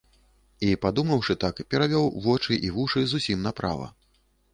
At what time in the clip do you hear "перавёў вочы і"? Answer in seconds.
1.73-2.73